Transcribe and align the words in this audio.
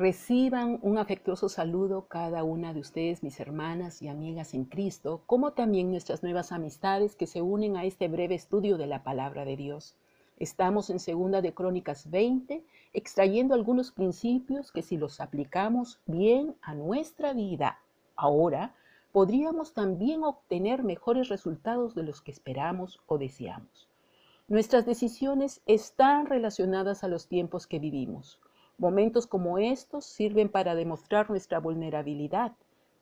Reciban 0.00 0.78
un 0.80 0.96
afectuoso 0.96 1.50
saludo 1.50 2.06
cada 2.08 2.42
una 2.42 2.72
de 2.72 2.80
ustedes, 2.80 3.22
mis 3.22 3.38
hermanas 3.38 4.00
y 4.00 4.08
amigas 4.08 4.54
en 4.54 4.64
Cristo, 4.64 5.20
como 5.26 5.52
también 5.52 5.90
nuestras 5.90 6.22
nuevas 6.22 6.52
amistades 6.52 7.16
que 7.16 7.26
se 7.26 7.42
unen 7.42 7.76
a 7.76 7.84
este 7.84 8.08
breve 8.08 8.34
estudio 8.34 8.78
de 8.78 8.86
la 8.86 9.02
palabra 9.02 9.44
de 9.44 9.58
Dios. 9.58 9.94
Estamos 10.38 10.88
en 10.88 11.00
Segunda 11.00 11.42
de 11.42 11.52
Crónicas 11.52 12.10
20, 12.10 12.64
extrayendo 12.94 13.52
algunos 13.52 13.90
principios 13.90 14.72
que 14.72 14.80
si 14.80 14.96
los 14.96 15.20
aplicamos 15.20 16.00
bien 16.06 16.56
a 16.62 16.74
nuestra 16.74 17.34
vida 17.34 17.78
ahora, 18.16 18.74
podríamos 19.12 19.74
también 19.74 20.24
obtener 20.24 20.82
mejores 20.82 21.28
resultados 21.28 21.94
de 21.94 22.04
los 22.04 22.22
que 22.22 22.30
esperamos 22.30 23.02
o 23.06 23.18
deseamos. 23.18 23.86
Nuestras 24.48 24.86
decisiones 24.86 25.60
están 25.66 26.24
relacionadas 26.24 27.04
a 27.04 27.08
los 27.08 27.28
tiempos 27.28 27.66
que 27.66 27.78
vivimos. 27.78 28.40
Momentos 28.80 29.26
como 29.26 29.58
estos 29.58 30.06
sirven 30.06 30.48
para 30.48 30.74
demostrar 30.74 31.28
nuestra 31.28 31.60
vulnerabilidad, 31.60 32.52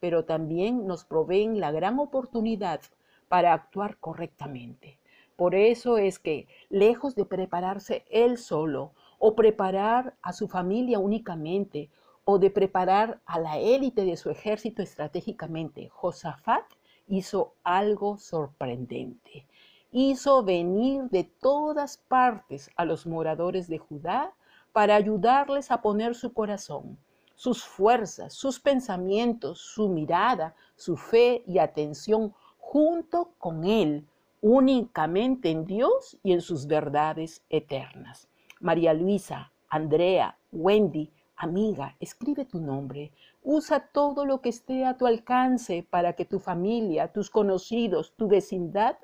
pero 0.01 0.25
también 0.25 0.89
nos 0.89 1.05
proveen 1.05 1.61
la 1.61 1.71
gran 1.71 2.01
oportunidad 2.01 2.81
para 3.29 3.53
actuar 3.53 3.97
correctamente. 3.99 4.99
Por 5.37 5.55
eso 5.55 5.97
es 5.97 6.19
que, 6.19 6.49
lejos 6.69 7.15
de 7.15 7.25
prepararse 7.25 8.05
él 8.11 8.39
solo, 8.39 8.91
o 9.21 9.37
preparar 9.37 10.17
a 10.21 10.33
su 10.33 10.49
familia 10.49 10.99
únicamente, 10.99 11.91
o 12.25 12.41
de 12.41 12.51
preparar 12.51 13.21
a 13.25 13.39
la 13.39 13.59
élite 13.59 14.05
de 14.05 14.17
su 14.17 14.31
ejército 14.31 14.83
estratégicamente, 14.83 15.91
Josafat 15.91 16.65
hizo 17.07 17.55
algo 17.63 18.19
sorprendente. 18.19 19.47
Hizo 19.93 20.43
venir 20.43 21.05
de 21.05 21.23
todas 21.23 21.99
partes 21.99 22.69
a 22.75 22.85
los 22.85 23.07
moradores 23.07 23.69
de 23.69 23.79
Judá 23.79 24.35
para 24.73 24.95
ayudarles 24.95 25.71
a 25.71 25.81
poner 25.81 26.15
su 26.15 26.33
corazón, 26.33 26.99
sus 27.35 27.65
fuerzas, 27.65 28.35
sus 28.35 28.61
pensamientos, 28.61 29.59
su 29.61 29.89
mirada, 29.89 30.55
su 30.77 30.97
fe 30.97 31.43
y 31.47 31.59
atención 31.59 32.35
junto 32.59 33.33
con 33.39 33.65
Él, 33.65 34.07
únicamente 34.41 35.51
en 35.51 35.65
Dios 35.65 36.19
y 36.23 36.33
en 36.33 36.41
sus 36.41 36.67
verdades 36.67 37.43
eternas. 37.49 38.29
María 38.61 38.93
Luisa, 38.95 39.53
Andrea, 39.69 40.37
Wendy, 40.53 41.11
amiga, 41.37 41.97
escribe 42.01 42.45
tu 42.45 42.61
nombre. 42.61 43.13
Usa 43.43 43.81
todo 43.93 44.25
lo 44.25 44.41
que 44.41 44.49
esté 44.49 44.85
a 44.85 44.97
tu 44.97 45.07
alcance 45.07 45.87
para 45.89 46.15
que 46.15 46.25
tu 46.25 46.39
familia, 46.39 47.13
tus 47.13 47.31
conocidos, 47.31 48.15
tu 48.17 48.29
vecindad 48.29 48.97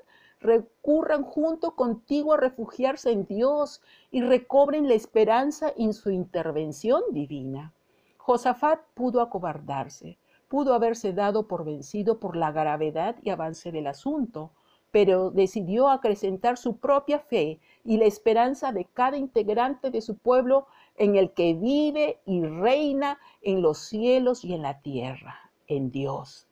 recurran 0.45 1.23
junto 1.23 1.75
contigo 1.75 2.33
a 2.33 2.37
refugiarse 2.37 3.11
en 3.11 3.25
Dios 3.25 3.81
y 4.11 4.21
recobren 4.21 4.87
la 4.87 4.93
esperanza 4.93 5.73
en 5.75 5.93
su 5.93 6.11
intervención 6.11 7.01
divina. 7.11 7.73
Josafat 8.17 8.81
pudo 8.93 9.21
acobardarse, 9.21 10.17
pudo 10.47 10.73
haberse 10.73 11.13
dado 11.13 11.47
por 11.47 11.65
vencido 11.65 12.19
por 12.19 12.35
la 12.35 12.51
gravedad 12.51 13.15
y 13.21 13.29
avance 13.29 13.71
del 13.71 13.87
asunto, 13.87 14.51
pero 14.91 15.29
decidió 15.29 15.89
acrecentar 15.89 16.57
su 16.57 16.77
propia 16.77 17.19
fe 17.19 17.59
y 17.83 17.97
la 17.97 18.05
esperanza 18.05 18.71
de 18.71 18.85
cada 18.85 19.17
integrante 19.17 19.91
de 19.91 20.01
su 20.01 20.17
pueblo 20.17 20.67
en 20.95 21.15
el 21.17 21.31
que 21.33 21.53
vive 21.53 22.21
y 22.25 22.43
reina 22.45 23.19
en 23.41 23.61
los 23.61 23.79
cielos 23.79 24.45
y 24.45 24.53
en 24.53 24.61
la 24.61 24.79
tierra, 24.81 25.51
en 25.67 25.91
Dios. 25.91 26.47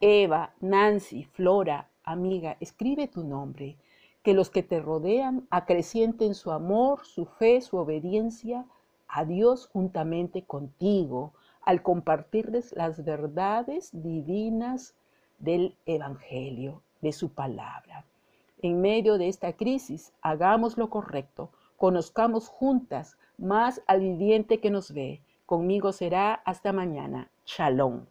Eva, 0.00 0.54
Nancy, 0.60 1.24
Flora, 1.24 1.88
amiga, 2.06 2.56
escribe 2.60 3.08
tu 3.08 3.24
nombre, 3.24 3.76
que 4.22 4.32
los 4.32 4.50
que 4.50 4.62
te 4.62 4.80
rodean 4.80 5.46
acrecienten 5.50 6.34
su 6.34 6.50
amor, 6.50 7.04
su 7.04 7.26
fe, 7.26 7.60
su 7.60 7.76
obediencia 7.76 8.64
a 9.06 9.24
Dios 9.24 9.68
juntamente 9.72 10.42
contigo, 10.42 11.32
al 11.62 11.82
compartirles 11.82 12.72
las 12.76 13.04
verdades 13.04 13.90
divinas 13.92 14.94
del 15.38 15.76
Evangelio, 15.84 16.82
de 17.02 17.12
su 17.12 17.28
palabra. 17.28 18.04
En 18.62 18.80
medio 18.80 19.18
de 19.18 19.28
esta 19.28 19.52
crisis, 19.52 20.12
hagamos 20.22 20.78
lo 20.78 20.90
correcto, 20.90 21.50
conozcamos 21.76 22.48
juntas 22.48 23.18
más 23.38 23.82
al 23.86 24.00
viviente 24.00 24.60
que 24.60 24.70
nos 24.70 24.92
ve. 24.92 25.20
Conmigo 25.44 25.92
será 25.92 26.34
hasta 26.34 26.72
mañana. 26.72 27.30
Shalom. 27.44 28.06